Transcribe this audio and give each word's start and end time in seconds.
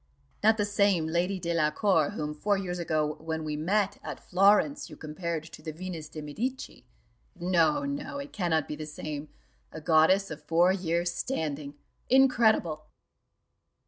Not 0.41 0.57
the 0.57 0.65
same 0.65 1.05
Lady 1.05 1.39
Delacour 1.39 2.09
whom 2.15 2.33
four 2.33 2.57
years 2.57 2.79
ago, 2.79 3.17
when 3.19 3.43
we 3.43 3.55
met 3.55 3.99
at 4.03 4.19
Florence, 4.27 4.89
you 4.89 4.97
compared 4.97 5.43
to 5.43 5.61
the 5.61 5.71
Venus 5.71 6.09
de 6.09 6.23
Medici 6.23 6.87
no, 7.39 7.83
no, 7.83 8.17
it 8.17 8.33
cannot 8.33 8.67
be 8.67 8.75
the 8.75 8.87
same 8.87 9.29
a 9.71 9.79
goddess 9.79 10.31
of 10.31 10.41
four 10.43 10.71
years' 10.73 11.13
standing! 11.13 11.75
Incredible!" 12.09 12.85